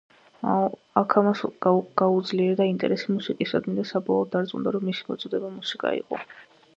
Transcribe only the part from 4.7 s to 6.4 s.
რომ მისი მოწოდება მუსიკა იყო.